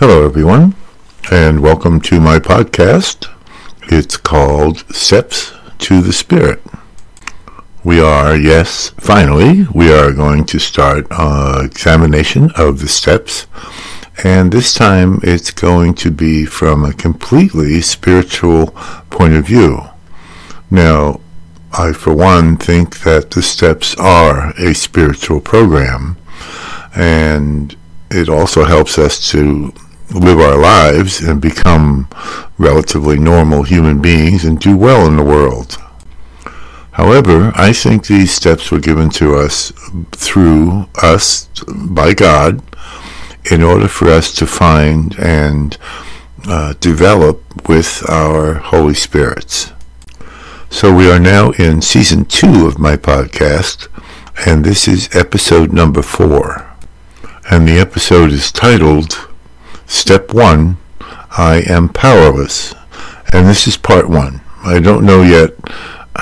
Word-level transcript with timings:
Hello, 0.00 0.24
everyone, 0.24 0.76
and 1.32 1.60
welcome 1.60 2.00
to 2.02 2.20
my 2.20 2.38
podcast. 2.38 3.26
It's 3.90 4.16
called 4.16 4.84
Steps 4.94 5.52
to 5.78 6.00
the 6.00 6.12
Spirit. 6.12 6.62
We 7.82 7.98
are, 7.98 8.36
yes, 8.36 8.90
finally, 8.90 9.66
we 9.74 9.90
are 9.92 10.12
going 10.12 10.44
to 10.44 10.60
start 10.60 11.08
an 11.10 11.64
examination 11.64 12.52
of 12.54 12.78
the 12.78 12.86
steps, 12.86 13.48
and 14.22 14.52
this 14.52 14.72
time 14.72 15.18
it's 15.24 15.50
going 15.50 15.94
to 15.94 16.12
be 16.12 16.46
from 16.46 16.84
a 16.84 16.94
completely 16.94 17.80
spiritual 17.80 18.68
point 19.10 19.34
of 19.34 19.46
view. 19.46 19.80
Now, 20.70 21.18
I, 21.76 21.92
for 21.92 22.14
one, 22.14 22.56
think 22.56 23.00
that 23.00 23.32
the 23.32 23.42
steps 23.42 23.96
are 23.96 24.50
a 24.60 24.74
spiritual 24.74 25.40
program, 25.40 26.16
and 26.94 27.74
it 28.12 28.28
also 28.28 28.64
helps 28.64 28.96
us 28.96 29.28
to 29.32 29.72
live 30.10 30.38
our 30.38 30.56
lives 30.56 31.20
and 31.20 31.40
become 31.40 32.08
relatively 32.56 33.18
normal 33.18 33.62
human 33.62 34.00
beings 34.00 34.44
and 34.44 34.58
do 34.58 34.76
well 34.76 35.06
in 35.06 35.16
the 35.16 35.24
world. 35.24 35.76
However, 36.92 37.52
I 37.54 37.72
think 37.72 38.06
these 38.06 38.32
steps 38.32 38.70
were 38.70 38.80
given 38.80 39.10
to 39.10 39.36
us 39.36 39.72
through 40.12 40.88
us 41.00 41.48
by 41.68 42.14
God 42.14 42.62
in 43.50 43.62
order 43.62 43.86
for 43.86 44.08
us 44.08 44.34
to 44.34 44.46
find 44.46 45.16
and 45.18 45.78
uh, 46.46 46.74
develop 46.80 47.68
with 47.68 48.02
our 48.08 48.54
Holy 48.54 48.94
Spirits. 48.94 49.72
So 50.70 50.94
we 50.94 51.10
are 51.10 51.20
now 51.20 51.52
in 51.52 51.80
season 51.80 52.24
two 52.24 52.66
of 52.66 52.78
my 52.78 52.96
podcast, 52.96 53.88
and 54.46 54.64
this 54.64 54.88
is 54.88 55.14
episode 55.14 55.72
number 55.72 56.02
four. 56.02 56.66
And 57.50 57.66
the 57.66 57.78
episode 57.78 58.32
is 58.32 58.52
titled 58.52 59.28
Step 59.88 60.34
1 60.34 60.76
I 61.00 61.62
Am 61.66 61.88
Powerless. 61.88 62.74
And 63.32 63.46
this 63.46 63.66
is 63.66 63.76
part 63.76 64.08
one. 64.08 64.42
I 64.62 64.80
don't 64.80 65.06
know 65.06 65.22
yet 65.22 65.54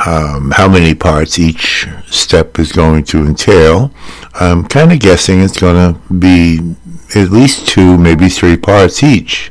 um, 0.07 0.53
how 0.53 0.69
many 0.69 0.95
parts 0.95 1.39
each 1.39 1.89
step 2.07 2.59
is 2.61 2.71
going 2.71 3.05
to 3.05 3.27
entail. 3.27 3.93
I'm 4.35 4.65
kind 4.65 4.93
of 4.93 5.01
guessing 5.01 5.41
it's 5.41 5.59
going 5.59 5.95
to 5.95 6.15
be 6.15 6.77
at 7.15 7.31
least 7.31 7.67
two, 7.67 7.99
maybe 7.99 8.29
three 8.29 8.57
parts 8.57 9.03
each. 9.03 9.51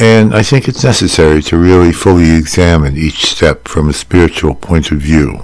And 0.00 0.34
I 0.34 0.42
think 0.42 0.66
it's 0.66 0.82
necessary 0.82 1.40
to 1.42 1.56
really 1.56 1.92
fully 1.92 2.34
examine 2.34 2.96
each 2.96 3.26
step 3.26 3.68
from 3.68 3.88
a 3.88 3.92
spiritual 3.92 4.54
point 4.54 4.90
of 4.90 4.98
view. 4.98 5.42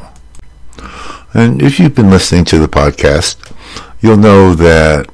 And 1.34 1.62
if 1.62 1.78
you've 1.78 1.94
been 1.94 2.11
listening 2.11 2.44
to 2.47 2.59
the 2.59 2.69
podcast, 2.69 3.53
you'll 4.00 4.16
know 4.16 4.55
that 4.55 5.12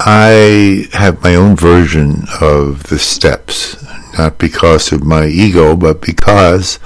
I 0.00 0.88
have 0.92 1.22
my 1.22 1.34
own 1.34 1.56
version 1.56 2.24
of 2.40 2.84
the 2.84 2.98
steps, 2.98 3.82
not 4.18 4.38
because 4.38 4.92
of 4.92 5.04
my 5.04 5.26
ego, 5.26 5.76
but 5.76 6.00
because 6.00 6.78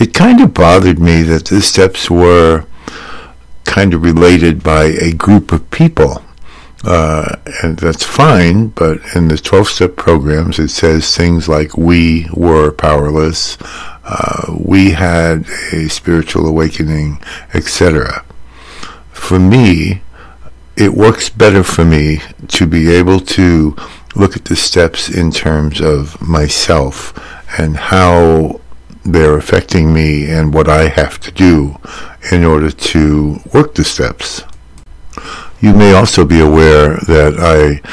it 0.00 0.14
kind 0.14 0.40
of 0.40 0.54
bothered 0.54 0.98
me 0.98 1.22
that 1.22 1.46
the 1.46 1.62
steps 1.62 2.10
were 2.10 2.66
kind 3.64 3.94
of 3.94 4.02
related 4.02 4.62
by 4.62 4.84
a 4.84 5.12
group 5.12 5.52
of 5.52 5.70
people. 5.70 6.22
Uh, 6.84 7.36
and 7.62 7.78
that's 7.78 8.04
fine, 8.04 8.68
but 8.68 8.98
in 9.14 9.28
the 9.28 9.38
12 9.38 9.68
step 9.68 9.96
programs, 9.96 10.58
it 10.58 10.68
says 10.68 11.16
things 11.16 11.48
like 11.48 11.76
we 11.76 12.28
were 12.34 12.72
powerless, 12.72 13.56
uh, 14.04 14.52
we 14.58 14.90
had 14.90 15.46
a 15.72 15.88
spiritual 15.88 16.46
awakening, 16.46 17.22
etc. 17.54 18.24
For 19.12 19.38
me, 19.38 20.02
it 20.76 20.92
works 20.92 21.28
better 21.28 21.62
for 21.62 21.84
me 21.84 22.20
to 22.48 22.66
be 22.66 22.90
able 22.90 23.20
to 23.20 23.76
look 24.14 24.36
at 24.36 24.44
the 24.46 24.56
steps 24.56 25.08
in 25.08 25.30
terms 25.30 25.80
of 25.80 26.20
myself 26.20 27.12
and 27.58 27.76
how 27.76 28.60
they're 29.04 29.36
affecting 29.36 29.92
me 29.92 30.30
and 30.30 30.54
what 30.54 30.68
I 30.68 30.88
have 30.88 31.18
to 31.20 31.32
do 31.32 31.76
in 32.30 32.44
order 32.44 32.70
to 32.70 33.40
work 33.52 33.74
the 33.74 33.84
steps. 33.84 34.42
You 35.60 35.74
may 35.74 35.92
also 35.92 36.24
be 36.24 36.40
aware 36.40 36.96
that 37.06 37.36
I 37.38 37.86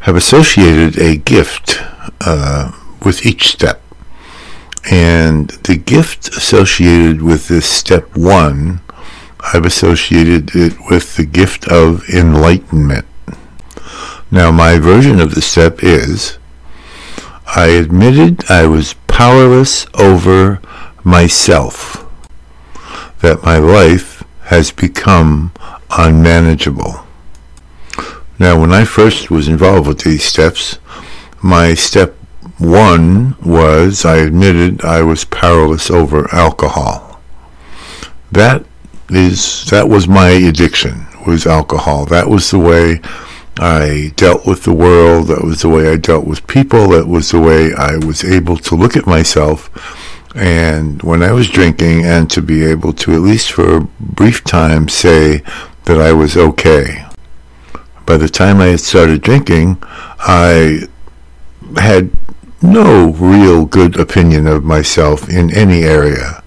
have 0.00 0.16
associated 0.16 0.98
a 0.98 1.16
gift 1.16 1.78
uh, 2.20 2.72
with 3.04 3.24
each 3.24 3.48
step. 3.48 3.80
And 4.90 5.48
the 5.64 5.76
gift 5.76 6.28
associated 6.28 7.22
with 7.22 7.48
this 7.48 7.66
step 7.66 8.14
one, 8.14 8.80
I've 9.52 9.66
associated 9.66 10.54
it 10.54 10.74
with 10.88 11.16
the 11.16 11.26
gift 11.26 11.68
of 11.68 12.08
enlightenment. 12.08 13.06
Now, 14.30 14.50
my 14.50 14.78
version 14.78 15.20
of 15.20 15.34
the 15.34 15.42
step 15.42 15.82
is 15.82 16.38
I 17.46 17.66
admitted 17.66 18.50
I 18.50 18.66
was 18.66 18.94
powerless 19.06 19.86
over 19.94 20.60
myself, 21.04 22.04
that 23.20 23.44
my 23.44 23.58
life 23.58 24.24
has 24.44 24.70
become 24.70 25.52
unmanageable. 25.90 27.06
Now, 28.38 28.60
when 28.60 28.72
I 28.72 28.84
first 28.84 29.30
was 29.30 29.46
involved 29.46 29.86
with 29.86 30.00
these 30.00 30.24
steps, 30.24 30.78
my 31.42 31.74
step 31.74 32.14
one 32.58 33.36
was 33.44 34.04
I 34.04 34.16
admitted 34.16 34.84
I 34.84 35.02
was 35.02 35.24
powerless 35.24 35.90
over 35.90 36.32
alcohol. 36.34 37.20
That 38.32 38.64
is 39.08 39.64
that 39.66 39.88
was 39.88 40.08
my 40.08 40.30
addiction 40.30 41.06
was 41.26 41.46
alcohol. 41.46 42.04
That 42.06 42.28
was 42.28 42.50
the 42.50 42.58
way 42.58 43.00
I 43.58 44.12
dealt 44.16 44.46
with 44.46 44.64
the 44.64 44.74
world. 44.74 45.28
That 45.28 45.42
was 45.42 45.62
the 45.62 45.68
way 45.68 45.90
I 45.90 45.96
dealt 45.96 46.26
with 46.26 46.46
people. 46.46 46.88
That 46.88 47.06
was 47.06 47.30
the 47.30 47.40
way 47.40 47.72
I 47.72 47.96
was 47.96 48.24
able 48.24 48.56
to 48.58 48.74
look 48.74 48.96
at 48.96 49.06
myself 49.06 49.70
and 50.36 51.00
when 51.02 51.22
I 51.22 51.30
was 51.30 51.48
drinking 51.48 52.04
and 52.04 52.28
to 52.32 52.42
be 52.42 52.64
able 52.64 52.92
to 52.94 53.14
at 53.14 53.20
least 53.20 53.52
for 53.52 53.76
a 53.76 53.88
brief 54.00 54.42
time 54.42 54.88
say 54.88 55.44
that 55.84 56.00
I 56.00 56.12
was 56.12 56.36
okay 56.36 57.04
by 58.06 58.16
the 58.16 58.28
time 58.28 58.60
I 58.60 58.66
had 58.66 58.80
started 58.80 59.22
drinking, 59.22 59.78
I 60.18 60.88
had 61.76 62.10
no 62.62 63.12
real 63.12 63.64
good 63.64 63.98
opinion 63.98 64.46
of 64.46 64.64
myself 64.64 65.28
in 65.28 65.54
any 65.54 65.84
area. 65.84 66.42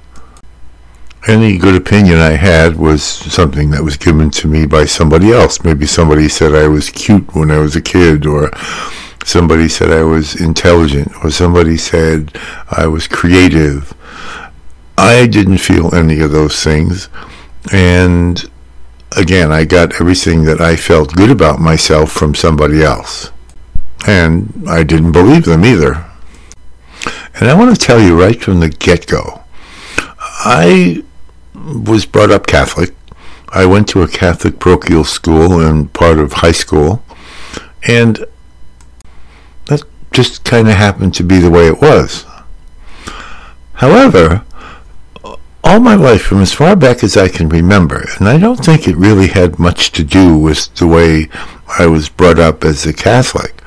Any 1.27 1.57
good 1.57 1.75
opinion 1.75 2.19
I 2.19 2.37
had 2.37 2.77
was 2.77 3.03
something 3.03 3.71
that 3.71 3.83
was 3.83 3.97
given 3.97 4.29
to 4.31 4.47
me 4.47 4.65
by 4.65 4.85
somebody 4.85 5.33
else. 5.33 5.61
Maybe 5.61 5.85
somebody 5.85 6.29
said 6.29 6.55
I 6.55 6.69
was 6.69 6.89
cute 6.89 7.35
when 7.35 7.51
I 7.51 7.57
was 7.57 7.75
a 7.75 7.81
kid, 7.81 8.25
or 8.25 8.49
somebody 9.25 9.67
said 9.67 9.91
I 9.91 10.03
was 10.03 10.39
intelligent, 10.39 11.11
or 11.21 11.29
somebody 11.29 11.75
said 11.75 12.31
I 12.71 12.87
was 12.87 13.09
creative. 13.09 13.93
I 14.97 15.27
didn't 15.27 15.57
feel 15.57 15.93
any 15.93 16.21
of 16.21 16.31
those 16.31 16.63
things, 16.63 17.09
and 17.73 18.49
again, 19.17 19.51
I 19.51 19.65
got 19.65 19.99
everything 19.99 20.45
that 20.45 20.61
I 20.61 20.77
felt 20.77 21.13
good 21.13 21.29
about 21.29 21.59
myself 21.59 22.09
from 22.09 22.35
somebody 22.35 22.83
else. 22.83 23.31
And 24.07 24.63
I 24.65 24.83
didn't 24.83 25.11
believe 25.11 25.43
them 25.43 25.65
either. 25.65 26.05
And 27.35 27.49
I 27.49 27.53
want 27.53 27.75
to 27.75 27.85
tell 27.85 27.99
you 27.99 28.17
right 28.17 28.41
from 28.41 28.61
the 28.61 28.69
get 28.69 29.07
go 29.07 29.43
I 30.49 31.03
was 31.65 32.05
brought 32.05 32.31
up 32.31 32.47
Catholic. 32.47 32.93
I 33.49 33.65
went 33.65 33.87
to 33.89 34.01
a 34.01 34.07
Catholic 34.07 34.59
parochial 34.59 35.03
school 35.03 35.59
and 35.59 35.91
part 35.93 36.19
of 36.19 36.33
high 36.33 36.51
school. 36.51 37.03
And 37.83 38.25
that 39.65 39.83
just 40.11 40.43
kind 40.43 40.67
of 40.67 40.75
happened 40.75 41.13
to 41.15 41.23
be 41.23 41.39
the 41.39 41.49
way 41.49 41.67
it 41.67 41.81
was. 41.81 42.25
However, 43.73 44.43
all 45.63 45.79
my 45.79 45.95
life, 45.95 46.23
from 46.23 46.41
as 46.41 46.53
far 46.53 46.75
back 46.75 47.03
as 47.03 47.17
I 47.17 47.27
can 47.27 47.49
remember, 47.49 48.07
and 48.17 48.27
I 48.27 48.37
don't 48.37 48.63
think 48.63 48.87
it 48.87 48.95
really 48.95 49.27
had 49.27 49.59
much 49.59 49.91
to 49.91 50.03
do 50.03 50.37
with 50.37 50.73
the 50.75 50.87
way 50.87 51.29
I 51.77 51.87
was 51.87 52.09
brought 52.09 52.39
up 52.39 52.63
as 52.63 52.85
a 52.85 52.93
Catholic, 52.93 53.61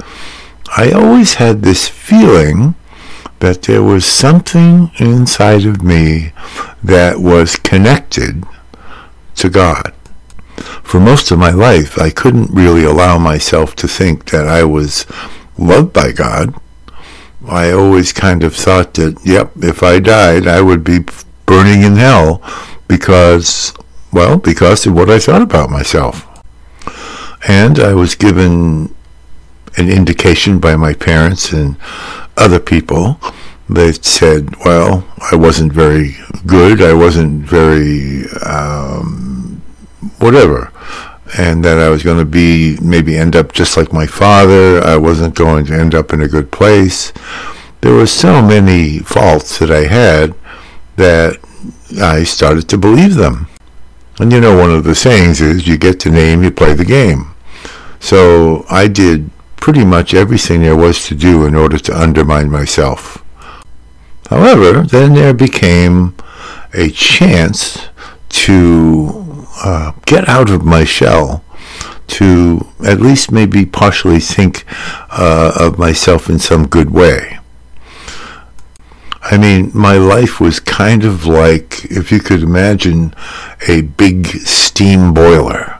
I 0.76 0.92
always 0.92 1.34
had 1.34 1.62
this 1.62 1.88
feeling 1.88 2.74
that 3.40 3.62
there 3.62 3.82
was 3.82 4.04
something 4.04 4.90
inside 4.98 5.64
of 5.64 5.82
me 5.82 6.32
that 6.82 7.18
was 7.18 7.56
connected 7.56 8.44
to 9.36 9.50
God. 9.50 9.92
For 10.82 11.00
most 11.00 11.30
of 11.30 11.38
my 11.38 11.50
life, 11.50 11.98
I 11.98 12.10
couldn't 12.10 12.54
really 12.54 12.84
allow 12.84 13.18
myself 13.18 13.74
to 13.76 13.88
think 13.88 14.30
that 14.30 14.46
I 14.46 14.64
was 14.64 15.06
loved 15.56 15.92
by 15.92 16.12
God. 16.12 16.54
I 17.48 17.70
always 17.70 18.12
kind 18.12 18.44
of 18.44 18.54
thought 18.54 18.94
that, 18.94 19.18
yep, 19.24 19.52
if 19.56 19.82
I 19.82 20.00
died, 20.00 20.46
I 20.46 20.60
would 20.60 20.84
be 20.84 21.00
burning 21.46 21.82
in 21.82 21.96
hell 21.96 22.42
because, 22.88 23.72
well, 24.12 24.36
because 24.36 24.84
of 24.86 24.94
what 24.94 25.08
I 25.08 25.18
thought 25.18 25.42
about 25.42 25.70
myself. 25.70 26.26
And 27.48 27.78
I 27.78 27.94
was 27.94 28.14
given 28.14 28.94
an 29.78 29.88
indication 29.88 30.58
by 30.58 30.76
my 30.76 30.92
parents 30.92 31.52
and 31.52 31.76
other 32.40 32.60
people. 32.60 33.20
They 33.68 33.92
said, 33.92 34.56
well, 34.64 35.06
I 35.30 35.36
wasn't 35.36 35.72
very 35.72 36.16
good. 36.46 36.82
I 36.82 36.92
wasn't 36.92 37.44
very, 37.44 38.24
um, 38.44 39.62
whatever. 40.18 40.72
and 41.38 41.64
that 41.64 41.78
I 41.78 41.88
was 41.88 42.02
going 42.02 42.18
to 42.18 42.24
be 42.24 42.76
maybe 42.82 43.16
end 43.16 43.36
up 43.36 43.52
just 43.52 43.76
like 43.76 43.92
my 43.92 44.06
father. 44.06 44.82
I 44.82 44.96
wasn't 44.96 45.34
going 45.36 45.66
to 45.66 45.74
end 45.74 45.94
up 45.94 46.12
in 46.12 46.20
a 46.20 46.28
good 46.28 46.50
place. 46.50 47.12
There 47.82 47.94
were 47.94 48.06
so 48.06 48.42
many 48.42 48.98
faults 48.98 49.58
that 49.58 49.70
I 49.70 49.86
had 49.86 50.34
that 50.96 51.38
I 52.00 52.24
started 52.24 52.68
to 52.70 52.78
believe 52.78 53.14
them. 53.14 53.48
And 54.18 54.32
you 54.32 54.40
know, 54.40 54.56
one 54.58 54.70
of 54.70 54.84
the 54.84 54.94
sayings 54.94 55.40
is 55.40 55.66
you 55.66 55.78
get 55.78 56.00
the 56.00 56.10
name, 56.10 56.42
you 56.42 56.50
play 56.50 56.74
the 56.74 56.84
game. 56.84 57.30
So 58.00 58.66
I 58.68 58.88
did 58.88 59.30
pretty 59.60 59.84
much 59.84 60.14
everything 60.14 60.62
there 60.62 60.76
was 60.76 61.06
to 61.06 61.14
do 61.14 61.44
in 61.44 61.54
order 61.54 61.78
to 61.78 61.98
undermine 61.98 62.50
myself. 62.50 63.24
However, 64.28 64.82
then 64.82 65.14
there 65.14 65.34
became 65.34 66.14
a 66.72 66.88
chance 66.90 67.88
to 68.28 69.46
uh, 69.64 69.92
get 70.06 70.28
out 70.28 70.50
of 70.50 70.64
my 70.64 70.84
shell, 70.84 71.44
to 72.06 72.66
at 72.84 73.00
least 73.00 73.30
maybe 73.30 73.66
partially 73.66 74.20
think 74.20 74.64
uh, 75.10 75.52
of 75.58 75.78
myself 75.78 76.28
in 76.28 76.38
some 76.38 76.66
good 76.66 76.90
way. 76.90 77.38
I 79.22 79.36
mean, 79.36 79.70
my 79.74 79.94
life 79.94 80.40
was 80.40 80.60
kind 80.60 81.04
of 81.04 81.26
like, 81.26 81.84
if 81.84 82.10
you 82.10 82.20
could 82.20 82.42
imagine, 82.42 83.14
a 83.68 83.82
big 83.82 84.26
steam 84.26 85.12
boiler 85.12 85.79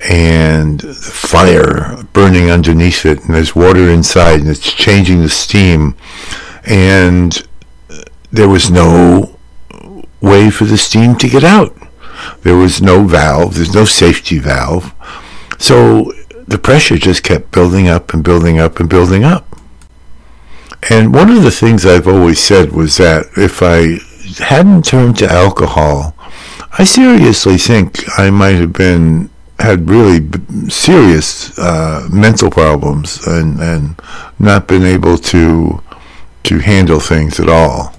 and 0.00 0.82
fire 0.96 2.02
burning 2.12 2.50
underneath 2.50 3.04
it, 3.04 3.24
and 3.24 3.34
there's 3.34 3.56
water 3.56 3.88
inside, 3.88 4.40
and 4.40 4.48
it's 4.48 4.72
changing 4.72 5.22
the 5.22 5.28
steam, 5.28 5.96
and 6.64 7.46
uh, 7.90 8.02
there 8.30 8.48
was 8.48 8.70
no 8.70 9.36
way 10.20 10.50
for 10.50 10.64
the 10.64 10.78
steam 10.78 11.16
to 11.16 11.28
get 11.28 11.44
out. 11.44 11.74
There 12.42 12.56
was 12.56 12.82
no 12.82 13.04
valve, 13.04 13.54
there's 13.54 13.74
no 13.74 13.84
safety 13.84 14.38
valve. 14.38 14.92
So 15.58 16.12
the 16.46 16.58
pressure 16.58 16.96
just 16.96 17.22
kept 17.22 17.50
building 17.52 17.88
up 17.88 18.14
and 18.14 18.22
building 18.22 18.58
up 18.58 18.80
and 18.80 18.88
building 18.88 19.24
up. 19.24 19.44
And 20.90 21.12
one 21.12 21.30
of 21.30 21.42
the 21.42 21.50
things 21.50 21.84
I've 21.84 22.08
always 22.08 22.38
said 22.38 22.72
was 22.72 22.96
that 22.98 23.26
if 23.36 23.62
I 23.62 23.98
hadn't 24.42 24.84
turned 24.84 25.18
to 25.18 25.30
alcohol, 25.30 26.14
I 26.78 26.84
seriously 26.84 27.58
think 27.58 28.04
I 28.18 28.30
might 28.30 28.56
have 28.56 28.72
been 28.72 29.30
had 29.58 29.90
really 29.90 30.28
serious 30.68 31.58
uh, 31.58 32.08
mental 32.12 32.50
problems 32.50 33.26
and 33.26 33.60
and 33.60 34.00
not 34.38 34.68
been 34.68 34.84
able 34.84 35.18
to 35.18 35.82
to 36.44 36.58
handle 36.58 37.00
things 37.00 37.40
at 37.40 37.48
all. 37.48 37.94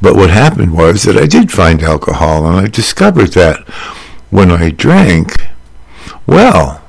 But 0.00 0.14
what 0.16 0.30
happened 0.30 0.72
was 0.72 1.02
that 1.04 1.16
I 1.16 1.26
did 1.26 1.50
find 1.52 1.82
alcohol, 1.82 2.46
and 2.46 2.66
I 2.66 2.68
discovered 2.68 3.32
that 3.32 3.68
when 4.30 4.50
I 4.50 4.70
drank, 4.70 5.46
well, 6.26 6.82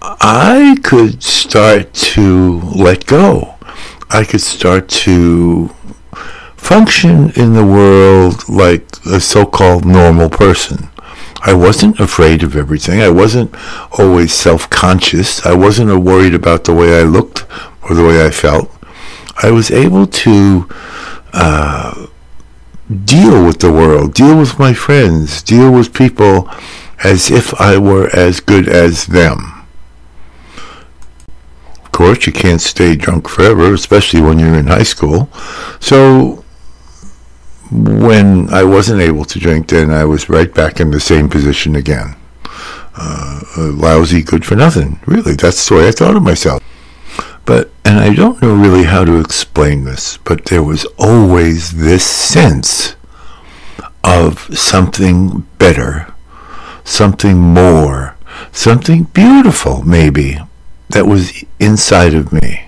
I 0.00 0.76
could 0.82 1.22
start 1.22 1.92
to 1.94 2.60
let 2.60 3.06
go. 3.06 3.54
I 4.10 4.24
could 4.24 4.40
start 4.40 4.88
to 5.06 5.68
function 6.56 7.30
in 7.30 7.54
the 7.54 7.64
world 7.64 8.48
like 8.48 8.86
a 9.06 9.20
so-called 9.20 9.84
normal 9.84 10.28
person. 10.28 10.88
I 11.40 11.54
wasn't 11.54 11.98
afraid 11.98 12.42
of 12.42 12.54
everything. 12.56 13.00
I 13.00 13.08
wasn't 13.10 13.54
always 13.98 14.32
self-conscious. 14.32 15.44
I 15.44 15.54
wasn't 15.54 16.04
worried 16.04 16.34
about 16.34 16.64
the 16.64 16.74
way 16.74 16.98
I 17.00 17.02
looked 17.02 17.44
or 17.82 17.94
the 17.94 18.04
way 18.04 18.24
I 18.24 18.30
felt. 18.30 18.70
I 19.42 19.50
was 19.50 19.70
able 19.70 20.06
to 20.06 20.68
uh, 21.32 22.06
deal 23.04 23.44
with 23.44 23.60
the 23.60 23.72
world, 23.72 24.14
deal 24.14 24.38
with 24.38 24.58
my 24.58 24.74
friends, 24.74 25.42
deal 25.42 25.72
with 25.72 25.94
people 25.94 26.48
as 27.02 27.30
if 27.30 27.58
I 27.60 27.78
were 27.78 28.08
as 28.14 28.40
good 28.40 28.68
as 28.68 29.06
them 29.06 29.52
Of 31.84 31.92
course, 31.92 32.26
you 32.26 32.32
can't 32.32 32.60
stay 32.60 32.96
drunk 32.96 33.28
forever, 33.28 33.74
especially 33.74 34.20
when 34.22 34.38
you're 34.38 34.54
in 34.54 34.66
high 34.66 34.84
school. 34.84 35.28
So 35.80 36.41
when 37.72 38.52
I 38.52 38.64
wasn't 38.64 39.00
able 39.00 39.24
to 39.24 39.38
drink, 39.38 39.68
then 39.68 39.90
I 39.90 40.04
was 40.04 40.28
right 40.28 40.52
back 40.52 40.80
in 40.80 40.90
the 40.90 41.00
same 41.00 41.28
position 41.28 41.76
again. 41.76 42.16
Uh, 42.94 43.40
lousy, 43.56 44.22
good 44.22 44.44
for 44.44 44.54
nothing. 44.54 45.00
Really, 45.06 45.34
that's 45.34 45.68
the 45.68 45.76
way 45.76 45.88
I 45.88 45.92
thought 45.92 46.16
of 46.16 46.22
myself. 46.22 46.62
But, 47.44 47.70
and 47.84 47.98
I 47.98 48.14
don't 48.14 48.40
know 48.42 48.54
really 48.54 48.84
how 48.84 49.04
to 49.04 49.18
explain 49.18 49.84
this, 49.84 50.18
but 50.18 50.44
there 50.46 50.62
was 50.62 50.84
always 50.98 51.72
this 51.72 52.04
sense 52.04 52.94
of 54.04 54.56
something 54.56 55.46
better, 55.58 56.12
something 56.84 57.38
more, 57.38 58.16
something 58.52 59.04
beautiful, 59.04 59.82
maybe 59.82 60.38
that 60.90 61.06
was 61.06 61.44
inside 61.58 62.14
of 62.14 62.32
me. 62.32 62.64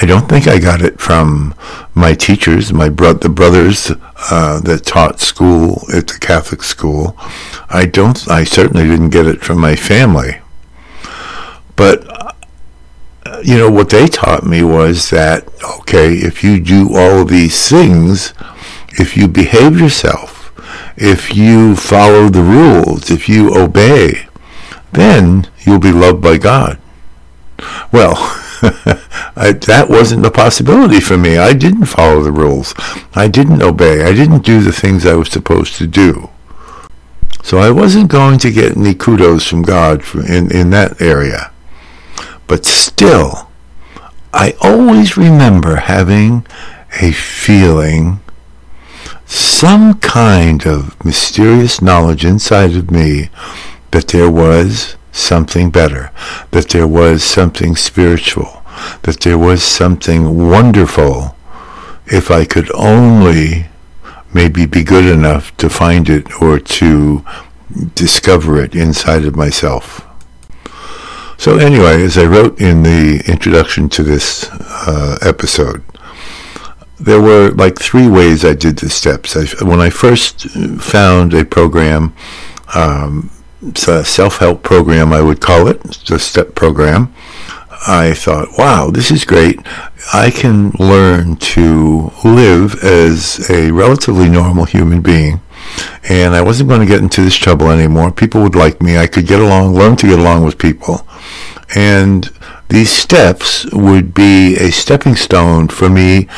I 0.00 0.06
don't 0.06 0.28
think 0.28 0.46
I 0.46 0.60
got 0.60 0.80
it 0.80 1.00
from 1.00 1.56
my 1.92 2.14
teachers, 2.14 2.72
my 2.72 2.88
bro- 2.88 3.14
the 3.14 3.28
brothers 3.28 3.90
uh, 4.30 4.60
that 4.60 4.84
taught 4.84 5.18
school 5.18 5.82
at 5.92 6.06
the 6.06 6.18
Catholic 6.20 6.62
school. 6.62 7.16
I 7.68 7.84
don't. 7.84 8.28
I 8.30 8.44
certainly 8.44 8.86
didn't 8.86 9.08
get 9.08 9.26
it 9.26 9.40
from 9.40 9.60
my 9.60 9.74
family. 9.74 10.38
But 11.74 12.06
uh, 13.26 13.40
you 13.42 13.58
know 13.58 13.70
what 13.70 13.90
they 13.90 14.06
taught 14.06 14.46
me 14.46 14.62
was 14.62 15.10
that 15.10 15.48
okay, 15.80 16.12
if 16.12 16.44
you 16.44 16.60
do 16.60 16.96
all 16.96 17.22
of 17.22 17.28
these 17.28 17.68
things, 17.68 18.34
if 18.90 19.16
you 19.16 19.26
behave 19.26 19.80
yourself, 19.80 20.52
if 20.96 21.34
you 21.34 21.74
follow 21.74 22.28
the 22.28 22.42
rules, 22.42 23.10
if 23.10 23.28
you 23.28 23.52
obey, 23.56 24.28
then 24.92 25.48
you'll 25.62 25.80
be 25.80 25.92
loved 25.92 26.22
by 26.22 26.38
God. 26.38 26.78
Well, 27.90 28.14
I, 29.36 29.52
that 29.66 29.86
wasn't 29.88 30.26
a 30.26 30.30
possibility 30.30 31.00
for 31.00 31.16
me. 31.16 31.38
I 31.38 31.52
didn't 31.52 31.86
follow 31.86 32.22
the 32.22 32.32
rules. 32.32 32.74
I 33.14 33.28
didn't 33.28 33.62
obey. 33.62 34.04
I 34.04 34.12
didn't 34.12 34.44
do 34.44 34.60
the 34.60 34.72
things 34.72 35.06
I 35.06 35.14
was 35.14 35.30
supposed 35.30 35.76
to 35.76 35.86
do. 35.86 36.30
So 37.42 37.58
I 37.58 37.70
wasn't 37.70 38.10
going 38.10 38.38
to 38.40 38.50
get 38.50 38.76
any 38.76 38.94
kudos 38.94 39.46
from 39.46 39.62
God 39.62 40.02
in, 40.14 40.54
in 40.54 40.70
that 40.70 41.00
area. 41.00 41.52
But 42.46 42.66
still, 42.66 43.48
I 44.34 44.54
always 44.60 45.16
remember 45.16 45.76
having 45.76 46.46
a 47.00 47.12
feeling, 47.12 48.20
some 49.24 49.98
kind 50.00 50.66
of 50.66 51.02
mysterious 51.04 51.80
knowledge 51.80 52.24
inside 52.24 52.74
of 52.74 52.90
me 52.90 53.30
that 53.92 54.08
there 54.08 54.30
was 54.30 54.97
something 55.18 55.70
better, 55.70 56.10
that 56.50 56.70
there 56.70 56.86
was 56.86 57.22
something 57.22 57.76
spiritual, 57.76 58.62
that 59.02 59.20
there 59.20 59.38
was 59.38 59.62
something 59.62 60.48
wonderful 60.48 61.36
if 62.06 62.30
I 62.30 62.44
could 62.44 62.70
only 62.74 63.66
maybe 64.32 64.66
be 64.66 64.84
good 64.84 65.04
enough 65.06 65.56
to 65.56 65.68
find 65.68 66.08
it 66.08 66.42
or 66.42 66.58
to 66.58 67.24
discover 67.94 68.62
it 68.62 68.74
inside 68.74 69.24
of 69.24 69.36
myself. 69.36 70.04
So 71.38 71.58
anyway, 71.58 72.02
as 72.02 72.18
I 72.18 72.24
wrote 72.24 72.60
in 72.60 72.82
the 72.82 73.22
introduction 73.26 73.88
to 73.90 74.02
this 74.02 74.50
uh, 74.50 75.18
episode, 75.22 75.84
there 76.98 77.20
were 77.20 77.50
like 77.50 77.78
three 77.78 78.08
ways 78.08 78.44
I 78.44 78.54
did 78.54 78.78
the 78.78 78.90
steps. 78.90 79.36
I, 79.36 79.64
when 79.64 79.80
I 79.80 79.90
first 79.90 80.48
found 80.80 81.32
a 81.32 81.44
program 81.44 82.12
um, 82.74 83.30
it's 83.62 83.88
a 83.88 84.04
self-help 84.04 84.62
program, 84.62 85.12
I 85.12 85.20
would 85.20 85.40
call 85.40 85.68
it, 85.68 86.10
a 86.10 86.18
step 86.18 86.54
program. 86.54 87.14
I 87.86 88.14
thought, 88.14 88.58
wow, 88.58 88.90
this 88.90 89.10
is 89.10 89.24
great. 89.24 89.60
I 90.12 90.30
can 90.30 90.70
learn 90.78 91.36
to 91.36 92.10
live 92.24 92.82
as 92.82 93.48
a 93.50 93.70
relatively 93.70 94.28
normal 94.28 94.64
human 94.64 95.00
being. 95.00 95.40
And 96.08 96.34
I 96.34 96.40
wasn't 96.40 96.68
going 96.68 96.80
to 96.80 96.86
get 96.86 97.02
into 97.02 97.22
this 97.22 97.36
trouble 97.36 97.70
anymore. 97.70 98.10
People 98.10 98.42
would 98.42 98.56
like 98.56 98.80
me. 98.82 98.96
I 98.96 99.06
could 99.06 99.26
get 99.26 99.40
along, 99.40 99.74
learn 99.74 99.96
to 99.96 100.08
get 100.08 100.18
along 100.18 100.44
with 100.44 100.58
people. 100.58 101.06
And 101.74 102.28
these 102.68 102.90
steps 102.90 103.66
would 103.72 104.14
be 104.14 104.56
a 104.56 104.70
stepping 104.70 105.14
stone 105.14 105.68
for 105.68 105.88
me 105.88 106.28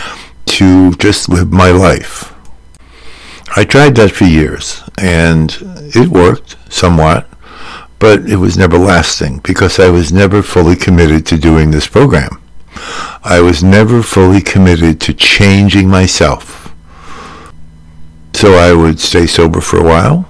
to 0.47 0.93
just 0.95 1.29
live 1.29 1.53
my 1.53 1.71
life. 1.71 2.35
I 3.57 3.65
tried 3.65 3.97
that 3.97 4.13
for 4.13 4.25
years, 4.25 4.83
and 4.97 5.51
it 5.95 6.09
worked 6.09 6.57
somewhat, 6.73 7.29
but 7.99 8.21
it 8.31 8.37
was 8.37 8.57
never 8.57 8.79
lasting 8.79 9.41
because 9.43 9.81
I 9.81 9.91
was 9.91 10.13
never 10.13 10.41
fully 10.41 10.77
committed 10.77 11.27
to 11.27 11.37
doing 11.37 11.71
this 11.71 11.89
program. 11.89 12.41
I 13.25 13.41
was 13.41 13.63
never 13.63 14.03
fully 14.03 14.41
committed 14.41 15.01
to 15.03 15.15
changing 15.15 15.89
myself. 15.89 16.73
So 18.33 18.55
I 18.55 18.73
would 18.73 19.01
stay 19.01 19.27
sober 19.27 19.61
for 19.61 19.79
a 19.79 19.85
while. 19.85 20.30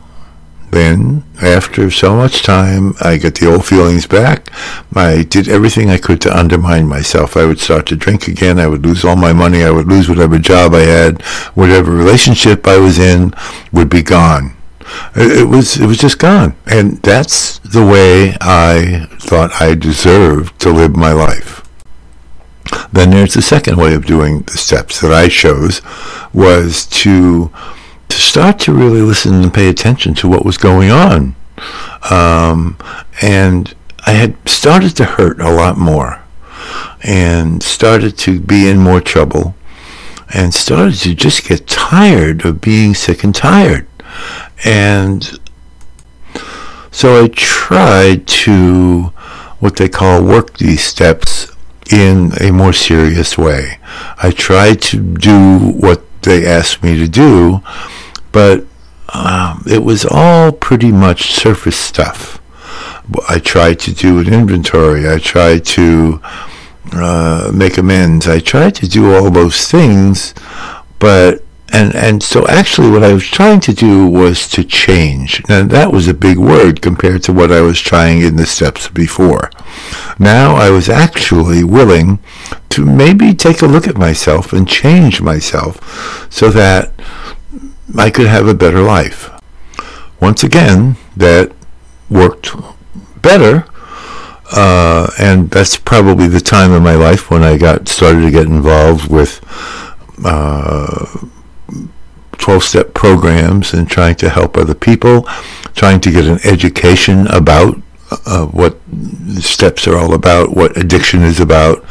Then, 0.71 1.25
after 1.43 1.91
so 1.91 2.15
much 2.15 2.43
time, 2.43 2.95
I 3.01 3.17
got 3.17 3.35
the 3.35 3.51
old 3.53 3.67
feelings 3.67 4.07
back. 4.07 4.51
I 4.95 5.25
did 5.25 5.49
everything 5.49 5.91
I 5.91 5.99
could 5.99 6.21
to 6.23 6.37
undermine 6.37 6.87
myself. 6.87 7.37
I 7.37 7.45
would 7.45 7.59
start 7.59 7.87
to 7.87 7.97
drink 7.97 8.29
again. 8.29 8.61
I 8.61 8.69
would 8.69 8.87
lose 8.87 9.05
all 9.05 9.17
my 9.17 9.33
money. 9.33 9.65
I 9.65 9.71
would 9.71 9.89
lose 9.89 10.09
whatever 10.09 10.39
job 10.39 10.75
I 10.75 10.83
had. 10.83 11.23
Whatever 11.55 11.91
relationship 11.91 12.69
I 12.69 12.79
was 12.79 12.99
in 12.99 13.35
would 13.73 13.91
be 13.91 14.03
gone 14.03 14.55
It, 15.15 15.49
was 15.49 15.77
it 15.77 15.87
was 15.87 15.99
just 15.99 16.19
gone, 16.19 16.55
and 16.67 17.01
that's 17.03 17.59
the 17.61 17.85
way 17.85 18.37
I 18.41 19.07
thought 19.21 19.61
I 19.61 19.75
deserved 19.75 20.59
to 20.61 20.71
live 20.71 20.97
my 20.97 21.13
life. 21.13 21.63
Then 22.93 23.11
there's 23.11 23.35
the 23.35 23.43
second 23.43 23.77
way 23.77 23.95
of 23.95 24.07
doing 24.07 24.43
the 24.43 24.59
steps 24.59 25.01
that 25.01 25.13
I 25.13 25.29
chose 25.29 25.81
was 26.33 26.87
to 26.87 27.51
to 28.11 28.19
start 28.19 28.59
to 28.61 28.73
really 28.73 29.01
listen 29.01 29.35
and 29.35 29.55
pay 29.55 29.69
attention 29.69 30.15
to 30.15 30.29
what 30.29 30.45
was 30.45 30.59
going 30.59 30.91
on. 30.91 31.35
Um, 32.11 32.77
and 33.23 33.75
I 34.07 34.13
had 34.13 34.37
started 34.49 34.97
to 34.97 35.05
hurt 35.05 35.41
a 35.41 35.51
lot 35.51 35.77
more 35.79 36.23
and 37.03 37.63
started 37.63 38.19
to 38.19 38.41
be 38.41 38.69
in 38.69 38.79
more 38.79 39.01
trouble 39.01 39.55
and 40.33 40.55
started 40.55 40.95
to 41.01 41.15
just 41.15 41.47
get 41.47 41.67
tired 41.67 42.45
of 42.45 42.61
being 42.61 42.95
sick 42.95 43.25
and 43.25 43.35
tired. 43.35 43.87
And 44.65 45.39
so 46.91 47.23
I 47.25 47.29
tried 47.29 48.27
to 48.27 49.13
what 49.61 49.77
they 49.77 49.89
call 49.89 50.25
work 50.25 50.59
these 50.59 50.83
steps 50.83 51.55
in 51.91 52.33
a 52.41 52.51
more 52.51 52.73
serious 52.73 53.37
way. 53.37 53.79
I 54.23 54.31
tried 54.31 54.81
to 54.83 54.99
do 54.99 55.73
what 55.73 56.03
they 56.23 56.47
asked 56.47 56.83
me 56.83 56.99
to 56.99 57.09
do, 57.09 57.63
but 58.33 58.65
um, 59.13 59.65
it 59.67 59.83
was 59.83 60.05
all 60.09 60.53
pretty 60.53 60.93
much 60.93 61.33
surface 61.33 61.77
stuff. 61.77 62.41
I 63.29 63.39
tried 63.39 63.81
to 63.81 63.95
do 63.95 64.21
an 64.21 64.33
inventory. 64.33 65.09
I 65.09 65.19
tried 65.19 65.65
to 65.67 66.21
uh, 66.93 67.51
make 67.53 67.77
amends. 67.77 68.29
I 68.29 68.39
tried 68.39 68.77
to 68.77 68.89
do 68.89 69.13
all 69.15 69.31
those 69.31 69.69
things, 69.69 70.35
but 70.99 71.43
and 71.73 71.95
and 71.95 72.23
so 72.23 72.47
actually 72.49 72.91
what 72.91 73.05
I 73.05 73.13
was 73.13 73.27
trying 73.27 73.61
to 73.61 73.73
do 73.73 74.07
was 74.07 74.49
to 74.49 74.65
change. 74.65 75.43
Now 75.49 75.65
that 75.65 75.93
was 75.93 76.09
a 76.09 76.15
big 76.15 76.39
word 76.39 76.83
compared 76.83 77.23
to 77.25 77.33
what 77.33 77.53
I 77.53 77.61
was 77.61 77.81
trying 77.81 78.23
in 78.23 78.37
the 78.37 78.47
steps 78.47 78.89
before. 78.89 79.51
Now 80.19 80.57
I 80.57 80.71
was 80.71 80.89
actually 80.89 81.65
willing 81.65 82.19
to 82.71 82.85
maybe 82.85 83.35
take 83.35 83.63
a 83.63 83.67
look 83.67 83.87
at 83.87 83.97
myself 83.97 84.53
and 84.53 84.69
change 84.69 85.21
myself 85.21 86.33
so 86.33 86.51
that 86.51 86.93
I 87.97 88.11
could 88.11 88.27
have 88.27 88.47
a 88.47 88.55
better 88.55 88.81
life. 88.81 89.31
Once 90.21 90.45
again, 90.45 90.97
that 91.17 91.53
worked 92.09 92.55
better 93.23 93.67
uh, 94.53 95.09
and 95.19 95.51
that's 95.51 95.79
probably 95.79 96.27
the 96.27 96.41
time 96.41 96.73
in 96.73 96.83
my 96.83 96.95
life 96.95 97.31
when 97.31 97.43
I 97.43 97.57
got 97.57 97.89
started 97.89 98.23
to 98.23 98.31
get 98.31 98.47
involved 98.47 99.11
with 99.11 99.41
uh, 100.25 101.07
12-step 102.51 102.95
programs 102.95 103.73
and 103.73 103.89
trying 103.89 104.17
to 104.17 104.29
help 104.29 104.57
other 104.57 104.75
people, 104.75 105.23
trying 105.77 106.01
to 106.01 106.11
get 106.11 106.25
an 106.25 106.41
education 106.43 107.29
about 107.29 107.77
uh, 108.27 108.45
what 108.47 108.77
steps 109.39 109.87
are 109.87 109.97
all 109.97 110.15
about, 110.15 110.57
what 110.57 110.77
addiction 110.77 111.23
is 111.23 111.39
about. 111.39 111.85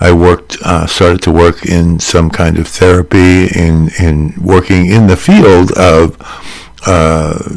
I 0.00 0.12
worked, 0.12 0.58
uh, 0.62 0.86
started 0.86 1.22
to 1.22 1.32
work 1.32 1.64
in 1.64 2.00
some 2.00 2.28
kind 2.28 2.58
of 2.58 2.68
therapy, 2.68 3.46
in 3.46 3.88
in 3.98 4.34
working 4.42 4.90
in 4.90 5.06
the 5.06 5.16
field 5.16 5.72
of 5.72 6.18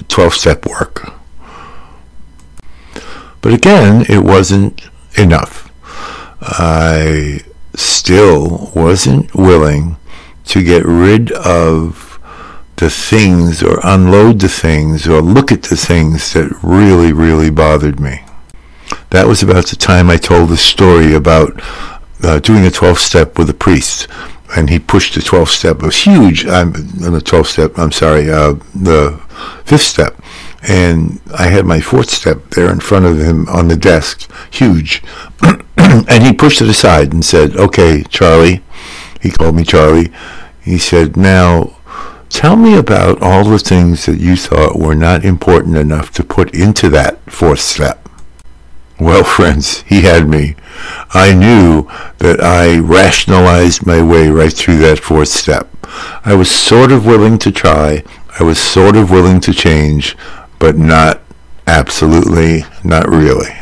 12-step 0.07 0.65
uh, 0.65 0.69
work. 0.69 1.11
But 3.41 3.53
again, 3.53 4.05
it 4.07 4.23
wasn't 4.23 4.89
enough. 5.17 5.69
I 6.39 7.41
still 7.75 8.71
wasn't 8.73 9.35
willing 9.35 9.97
to 10.45 10.63
get 10.63 10.85
rid 10.85 11.33
of 11.33 12.06
the 12.77 12.89
things 12.89 13.61
or 13.61 13.79
unload 13.83 14.39
the 14.39 14.49
things 14.49 15.07
or 15.07 15.21
look 15.21 15.51
at 15.51 15.63
the 15.63 15.75
things 15.75 16.33
that 16.33 16.51
really, 16.63 17.11
really 17.11 17.49
bothered 17.49 17.99
me. 17.99 18.21
That 19.09 19.27
was 19.27 19.43
about 19.43 19.67
the 19.67 19.75
time 19.75 20.09
I 20.09 20.17
told 20.17 20.49
the 20.49 20.57
story 20.57 21.13
about 21.13 21.61
uh, 22.23 22.39
doing 22.39 22.65
a 22.65 22.71
12 22.71 22.99
step 22.99 23.37
with 23.37 23.49
a 23.49 23.53
priest. 23.53 24.07
And 24.55 24.69
he 24.69 24.79
pushed 24.79 25.15
the 25.15 25.21
12 25.21 25.49
step. 25.49 25.81
Was 25.81 26.03
huge. 26.03 26.45
I'm 26.45 26.73
on 27.03 27.13
the 27.13 27.21
12 27.21 27.47
step. 27.47 27.77
I'm 27.77 27.91
sorry, 27.91 28.31
uh, 28.31 28.53
the 28.73 29.21
fifth 29.65 29.81
step 29.81 30.21
and 30.67 31.21
I 31.33 31.47
had 31.47 31.65
my 31.65 31.79
fourth 31.79 32.09
step 32.09 32.49
there 32.51 32.71
in 32.71 32.79
front 32.79 33.05
of 33.05 33.19
him 33.19 33.47
on 33.47 33.67
the 33.67 33.77
desk, 33.77 34.29
huge. 34.51 35.01
and 35.77 36.23
he 36.23 36.33
pushed 36.33 36.61
it 36.61 36.67
aside 36.67 37.13
and 37.13 37.23
said, 37.23 37.55
okay, 37.55 38.03
Charlie, 38.09 38.63
he 39.21 39.31
called 39.31 39.55
me 39.55 39.63
Charlie, 39.63 40.11
he 40.61 40.77
said, 40.77 41.15
now 41.15 41.76
tell 42.29 42.55
me 42.55 42.77
about 42.77 43.21
all 43.21 43.43
the 43.43 43.59
things 43.59 44.05
that 44.05 44.19
you 44.19 44.35
thought 44.35 44.79
were 44.79 44.95
not 44.95 45.25
important 45.25 45.77
enough 45.77 46.11
to 46.11 46.23
put 46.23 46.53
into 46.53 46.89
that 46.89 47.19
fourth 47.29 47.59
step. 47.59 48.07
Well, 48.99 49.23
friends, 49.37 49.81
he 49.83 50.01
had 50.01 50.27
me. 50.27 50.55
I 51.13 51.33
knew 51.33 51.89
that 52.19 52.41
I 52.41 52.79
rationalized 52.79 53.85
my 53.85 54.01
way 54.01 54.29
right 54.29 54.53
through 54.53 54.77
that 54.79 54.99
fourth 54.99 55.29
step. 55.29 55.67
I 56.23 56.35
was 56.35 56.51
sort 56.51 56.91
of 56.91 57.05
willing 57.05 57.37
to 57.39 57.51
try. 57.51 58.03
I 58.39 58.43
was 58.43 58.59
sort 58.59 58.95
of 58.95 59.09
willing 59.09 59.39
to 59.41 59.53
change, 59.53 60.15
but 60.59 60.77
not 60.77 61.21
absolutely, 61.65 62.65
not 62.83 63.09
really. 63.09 63.55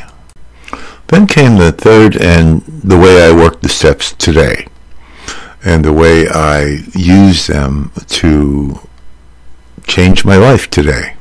Then 1.07 1.27
came 1.27 1.57
the 1.57 1.71
third 1.71 2.17
and 2.17 2.61
the 2.65 2.97
way 2.97 3.23
I 3.23 3.35
work 3.35 3.61
the 3.61 3.69
steps 3.69 4.13
today 4.13 4.67
and 5.65 5.83
the 5.83 5.91
way 5.91 6.29
I 6.29 6.83
use 6.93 7.47
them 7.47 7.91
to 8.07 8.79
change 9.87 10.23
my 10.23 10.37
life 10.37 10.69
today. 10.69 11.15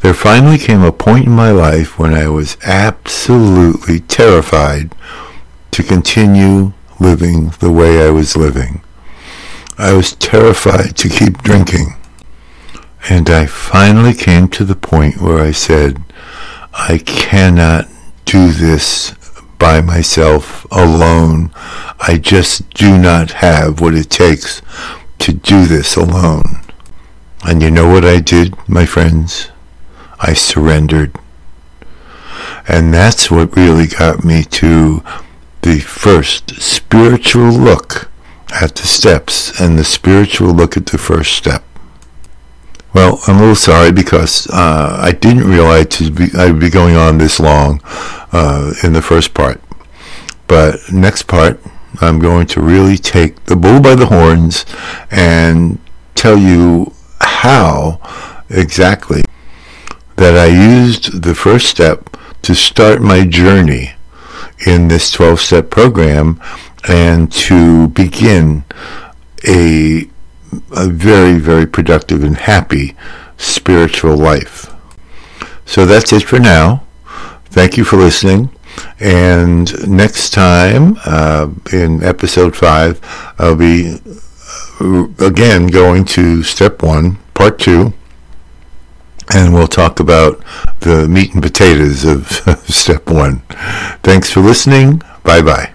There 0.00 0.14
finally 0.14 0.58
came 0.58 0.82
a 0.82 0.92
point 0.92 1.26
in 1.26 1.32
my 1.32 1.50
life 1.50 1.98
when 1.98 2.14
I 2.14 2.28
was 2.28 2.56
absolutely 2.64 4.00
terrified 4.00 4.94
to 5.72 5.82
continue 5.82 6.72
living 6.98 7.50
the 7.60 7.70
way 7.70 8.06
I 8.06 8.10
was 8.10 8.36
living. 8.36 8.82
I 9.76 9.92
was 9.92 10.14
terrified 10.14 10.96
to 10.96 11.08
keep 11.08 11.42
drinking. 11.42 11.96
And 13.10 13.28
I 13.28 13.44
finally 13.44 14.14
came 14.14 14.48
to 14.48 14.64
the 14.64 14.76
point 14.76 15.20
where 15.20 15.38
I 15.38 15.50
said, 15.50 16.02
I 16.72 16.98
cannot 16.98 17.88
do 18.24 18.50
this 18.52 19.14
by 19.58 19.80
myself 19.80 20.66
alone. 20.70 21.50
I 22.00 22.18
just 22.18 22.70
do 22.70 22.98
not 22.98 23.32
have 23.32 23.80
what 23.80 23.94
it 23.94 24.10
takes 24.10 24.62
to 25.18 25.32
do 25.32 25.66
this 25.66 25.96
alone. 25.96 26.60
And 27.44 27.62
you 27.62 27.70
know 27.70 27.88
what 27.88 28.04
I 28.04 28.20
did, 28.20 28.56
my 28.68 28.86
friends? 28.86 29.50
I 30.20 30.32
surrendered. 30.32 31.16
And 32.66 32.94
that's 32.94 33.30
what 33.30 33.56
really 33.56 33.86
got 33.86 34.24
me 34.24 34.44
to 34.44 35.02
the 35.62 35.80
first 35.80 36.60
spiritual 36.60 37.50
look 37.50 38.10
at 38.60 38.76
the 38.76 38.86
steps 38.86 39.60
and 39.60 39.78
the 39.78 39.84
spiritual 39.84 40.52
look 40.52 40.76
at 40.76 40.86
the 40.86 40.98
first 40.98 41.32
step. 41.32 41.64
Well, 42.94 43.20
I'm 43.26 43.38
a 43.38 43.40
little 43.40 43.56
sorry 43.56 43.90
because 43.90 44.46
uh, 44.50 44.98
I 45.00 45.10
didn't 45.10 45.50
realize 45.50 46.08
be, 46.10 46.28
I'd 46.38 46.60
be 46.60 46.70
going 46.70 46.94
on 46.94 47.18
this 47.18 47.40
long 47.40 47.80
uh, 48.32 48.72
in 48.84 48.92
the 48.92 49.02
first 49.02 49.34
part. 49.34 49.60
But 50.46 50.92
next 50.92 51.24
part, 51.24 51.60
I'm 52.00 52.20
going 52.20 52.46
to 52.48 52.60
really 52.60 52.96
take 52.96 53.46
the 53.46 53.56
bull 53.56 53.80
by 53.80 53.96
the 53.96 54.06
horns 54.06 54.64
and 55.10 55.80
tell 56.14 56.38
you 56.38 56.92
how 57.20 58.00
exactly 58.48 59.24
that 60.14 60.36
I 60.36 60.46
used 60.46 61.22
the 61.22 61.34
first 61.34 61.66
step 61.66 62.16
to 62.42 62.54
start 62.54 63.02
my 63.02 63.24
journey 63.24 63.94
in 64.66 64.86
this 64.86 65.14
12-step 65.16 65.68
program 65.68 66.40
and 66.86 67.32
to 67.32 67.88
begin 67.88 68.64
a 69.48 70.08
a 70.76 70.88
very, 70.88 71.38
very 71.38 71.66
productive 71.66 72.22
and 72.24 72.36
happy 72.36 72.96
spiritual 73.36 74.16
life. 74.16 74.72
So 75.66 75.86
that's 75.86 76.12
it 76.12 76.22
for 76.24 76.38
now. 76.38 76.84
Thank 77.46 77.76
you 77.76 77.84
for 77.84 77.96
listening. 77.96 78.50
And 79.00 79.88
next 79.88 80.30
time, 80.30 80.96
uh, 81.04 81.48
in 81.72 82.02
episode 82.02 82.56
five, 82.56 83.00
I'll 83.38 83.56
be 83.56 83.98
uh, 84.80 85.06
again 85.20 85.68
going 85.68 86.04
to 86.06 86.42
step 86.42 86.82
one, 86.82 87.16
part 87.34 87.58
two, 87.58 87.92
and 89.32 89.54
we'll 89.54 89.68
talk 89.68 90.00
about 90.00 90.42
the 90.80 91.08
meat 91.08 91.32
and 91.34 91.42
potatoes 91.42 92.04
of 92.04 92.26
step 92.68 93.08
one. 93.08 93.42
Thanks 94.02 94.30
for 94.30 94.40
listening. 94.40 95.02
Bye 95.22 95.42
bye. 95.42 95.73